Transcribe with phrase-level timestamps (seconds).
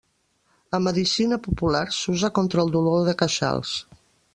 [0.77, 3.81] A medicina popular s'usa contra el dolor de queixals.